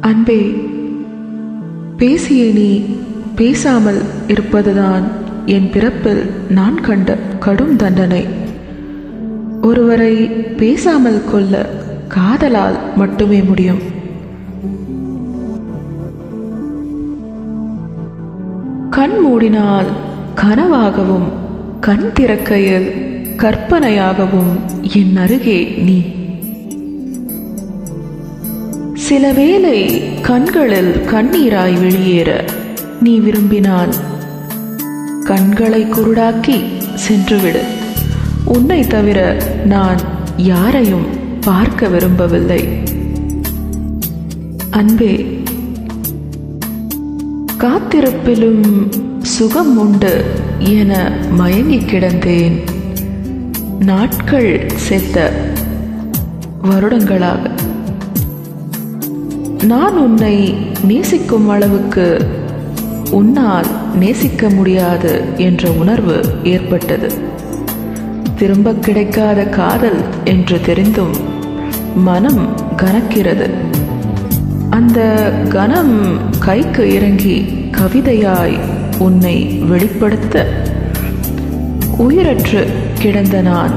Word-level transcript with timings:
அன்பே 0.00 0.56
பேசிய 1.96 2.52
நீ 2.52 2.84
பேசாமல் 3.34 4.00
இருப்பதுதான் 4.26 5.02
என் 5.46 5.70
பிறப்பில் 5.70 6.30
நான் 6.50 6.80
கண்ட 6.80 7.18
கடும் 7.38 7.76
தண்டனை. 7.76 8.26
ஒருவரை 9.62 10.26
பேசாமல் 10.30 11.30
கொள்ள 11.30 11.68
காதலால் 12.08 12.76
மட்டுமே 12.96 13.42
முடியும். 13.42 13.82
கண் 18.90 19.16
மூடினால் 19.26 19.90
கனவாகவும் 20.34 21.28
கண் 21.84 22.10
திறக்கையில் 22.20 22.88
கற்பனையாகவும் 23.36 24.52
என் 24.96 25.16
அருகே 25.16 25.64
நீ. 25.64 26.02
சில 28.94 29.32
வேளை 29.32 30.00
கண்களில் 30.20 30.94
கண்ணீராய் 30.94 31.80
வெளியேற 31.80 32.44
நீ 33.00 33.18
விரும்பினால் 33.18 33.94
கண்களை 35.24 35.84
குருடாக்கி 35.84 36.62
சென்றுவிடு. 36.94 37.60
உன்னை 38.44 38.86
தவிர 38.86 39.42
நான் 39.64 40.00
யாரையும் 40.36 41.06
பார்க்க 41.40 41.88
விரும்பவில்லை. 41.88 42.68
அன்பே 44.70 45.42
காத்திருப்பிலும் 47.58 48.88
சுகம் 49.20 49.78
உண்டு. 49.78 50.52
என 50.64 51.10
மயங்கி 51.30 51.78
கிடந்தேன். 51.78 52.62
நாட்கள் 53.78 54.70
செத்த 54.74 55.32
வருடங்களாக. 56.62 57.50
நான் 59.64 59.96
உன்னை 59.96 60.54
நேசிக்கும் 60.82 61.48
அளவுக்கு 61.48 62.26
உன்னால் 63.10 63.66
நேசிக்க 63.94 64.48
முடியாது 64.48 65.22
என்ற 65.36 65.70
உணர்வு 65.70 66.24
ஏற்பட்டது. 66.44 67.12
திரும்ப 68.36 68.72
கிடைக்காத 68.72 69.42
காதல் 69.42 70.04
என்று 70.24 70.60
தெரிந்தும் 70.60 71.14
மனம் 71.96 72.56
கனக்கிறது. 72.76 73.50
அந்த 74.70 75.32
கனம் 75.48 76.18
கைக்கு 76.38 76.94
இறங்கி 76.94 77.46
கவிதையாய் 77.70 78.58
உன்னை 78.98 79.44
வெளிப்படுத்த 79.44 80.62
உயிரற்று 81.98 82.66
கிடந்த 82.94 83.40
நான். 83.40 83.70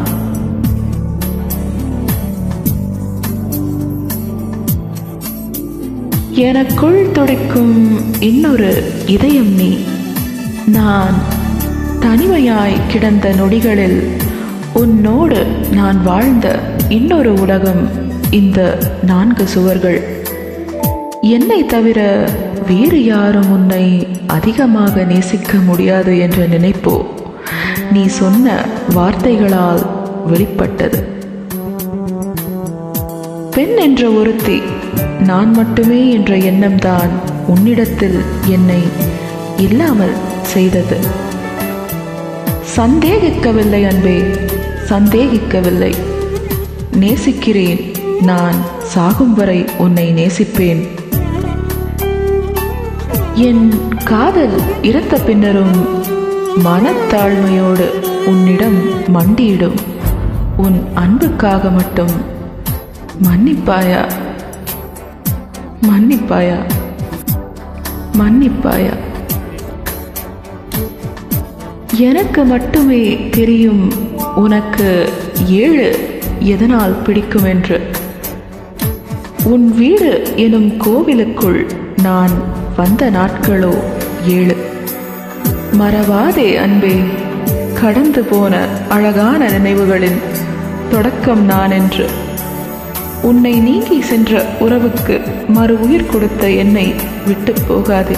எனக்குள் 6.29 7.11
துடைக்கும் 7.11 8.01
இன்னொரு 8.19 8.91
இதயம் 9.05 9.55
நீ. 9.55 9.77
நான் 10.65 11.13
தனிமையாய் 11.99 12.73
கிடந்த 12.87 13.29
நொடிகளில் 13.29 14.07
உன்னோடு 14.73 15.45
நான் 15.71 16.03
வாழ்ந்த 16.03 16.59
இன்னொரு 16.89 17.33
உலகம் 17.33 17.89
இந்த 18.29 18.77
நான்கு 19.03 19.47
சுவர்கள். 19.47 20.25
என்னை 21.21 21.65
தவிர 21.65 22.29
வேறு 22.65 23.05
யாரும் 23.05 23.51
உன்னை 23.51 24.07
அதிகமாக 24.27 25.03
நேசிக்க 25.03 25.57
முடியாது 25.57 26.19
என்ற 26.19 26.47
நினைப்போ? 26.47 27.05
நீ 27.91 28.05
சொன்ன 28.05 28.65
வார்த்தைகளால் 28.93 29.85
வெளிப்பட்டது. 30.25 31.03
பெண் 33.51 33.77
என்ற 33.77 34.09
ஒருத்தி 34.09 34.61
நான் 35.19 35.51
மட்டுமே 35.51 36.09
என்ற 36.09 36.37
எண்ணம்தான் 36.37 37.09
உன்னிடத்தில் 37.47 38.21
என்னை 38.45 38.81
இல்லாமல் 39.57 40.13
செய்தது. 40.41 40.97
சந்தேகிக்கவில்லை 42.77 43.87
அன்பே 43.87 44.21
சந்தேகிக்கவில்லை. 44.89 45.95
நேசிக்கிறேன் 46.91 47.91
நான் 48.21 48.55
சாகும் 48.83 49.33
வரை 49.33 49.65
உன்னை 49.77 50.11
நேசிப்பேன். 50.11 50.96
என் 53.37 53.73
காதல் 54.05 54.61
இறந்த 54.81 55.17
பின்னரும் 55.17 55.75
மனத்தாழ்மையோடு 56.63 57.87
உன்னிடம் 58.25 58.77
மண்டியிடும். 59.13 59.77
உன் 60.57 60.83
அன்புக்காக 60.93 61.69
மட்டும் 61.69 62.13
மன்னிப்பாயா? 63.23 64.11
மன்னிப்பாயா? 65.81 66.57
மன்னிப்பாயா? 68.17 68.93
எனக்கு 71.93 72.43
மட்டுமே 72.43 73.29
தெரியும் 73.29 73.91
உனக்கு 74.35 75.09
ஏழு 75.47 76.19
எதனால் 76.39 77.01
பிடிக்கும் 77.01 77.43
என்று 77.43 77.91
உன் 79.43 79.75
வீடு 79.75 80.33
எனும் 80.35 80.77
கோவிலுக்குள் 80.77 81.71
நான் 82.01 82.65
வந்த 82.77 83.11
நாட்களோ? 83.11 83.79
ஏழு. 84.27 84.55
மறவாதே 85.79 86.55
அன்பே. 86.55 86.95
கடந்து 87.81 88.23
போன 88.23 88.67
அழகான 88.89 89.49
நினைவுகளின் 89.49 90.17
தொடக்கம் 90.89 91.45
நான் 91.45 91.71
என்று 91.71 92.09
உன்னை 93.21 93.59
நீங்கி 93.59 94.01
சென்ற 94.01 94.45
உறவுக்கு 94.59 95.21
மறு 95.47 95.79
உயிர் 95.79 96.05
கொடுத்த 96.05 96.49
என்னை 96.49 96.93
விட்டு 97.27 97.53
போகாதே. 97.67 98.15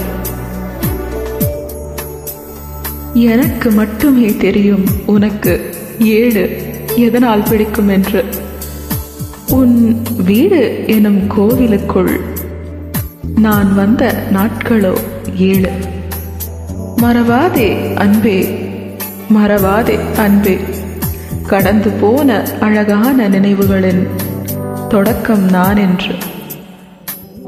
எனக்கு 3.13 3.71
மட்டுமே 3.71 4.35
தெரியும் 4.35 4.85
உனக்கு 5.05 5.75
ஏழு 5.99 6.61
எதனால் 6.95 7.43
பிடிக்கும் 7.49 7.87
என்று. 7.87 8.25
உன் 9.49 10.01
வீடு 10.25 10.83
எனும் 10.87 11.27
கோவிலுக்குள் 11.27 12.37
நான் 13.39 13.75
வந்த 13.75 14.23
நாட்களோ? 14.33 14.97
ஏழு. 15.35 15.69
மறவாதே 16.97 17.95
அன்பே. 17.95 18.67
மறவாதே 19.35 19.99
அன்பே. 20.17 20.59
கடந்து 21.47 21.89
போன 21.89 22.43
அழகான 22.59 23.29
நினைவுகளின் 23.29 24.07
தொடக்கம் 24.89 25.49
நான் 25.49 25.77
என்று 25.77 26.15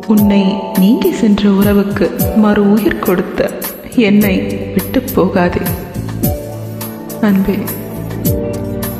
உன்னை 0.07 0.55
நீங்கி 0.79 1.11
சென்ற 1.11 1.49
உறவுக்கு 1.49 2.11
மறு 2.35 2.71
உயிர் 2.71 2.99
கொடுத்த 2.99 3.51
என்னை 3.95 4.37
விட்டு 4.73 5.01
போகாதே. 5.01 5.61
அன்பே. 7.21 7.57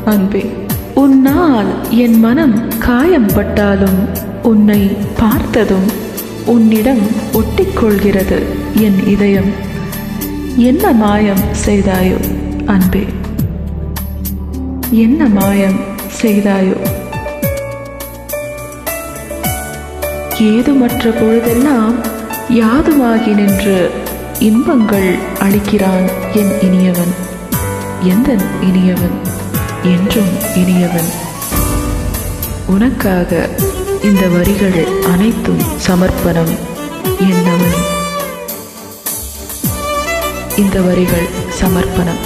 அன்பே. 0.06 0.52
உன்னால் 0.94 1.90
என் 1.90 2.20
மனம் 2.20 2.78
காயம் 2.80 3.30
பட்டாலும் 3.36 4.08
உன்னை 4.44 4.98
பார்த்ததும் 5.18 6.10
உன்னிடம் 6.46 7.00
ஒட்டிக்கொள்கிறது 7.32 8.44
என் 8.74 9.08
இதயம். 9.08 9.52
என்ன 10.58 10.92
மாயம் 10.92 11.40
செய்தாயோ 11.66 12.18
அன்பே. 12.66 13.06
என்ன 14.92 15.26
மாயம் 15.26 15.80
செய்தாயோ. 16.22 16.88
ஏதுமற்ற 20.40 21.10
பொழுதெல்லாம் 21.10 21.96
யாதுமாகி 22.50 23.34
நின்று 23.34 23.92
இன்பங்கள் 24.40 25.16
அளிக்கிறான் 25.40 26.12
என் 26.34 26.62
இனியவன். 26.62 27.14
எந்த 28.02 28.36
இனியவன்? 28.62 29.40
என்றும் 29.84 30.30
இனியவன். 30.56 31.30
உனக்காக 32.66 33.50
இந்த 34.04 34.28
வரிகள் 34.28 34.78
அனைத்தும் 35.06 35.62
சமர்ப்பணம் 35.88 36.52
என்னவன்? 37.26 37.78
இந்த 40.56 40.82
வரிகள் 40.82 41.28
சமர்ப்பணம் 41.60 42.22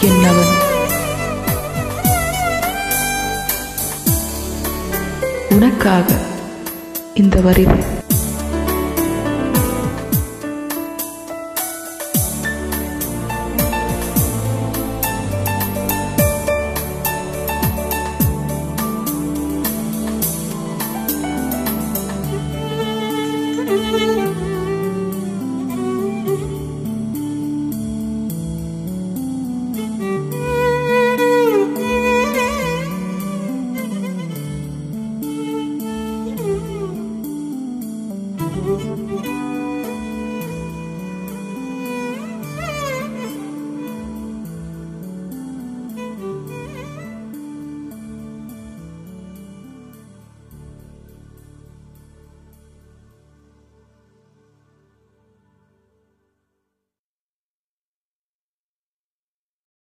என்னவன்? 0.00 0.54
உனக்காக 5.50 6.08
இந்த 7.14 7.40
வரிகள் 7.40 7.84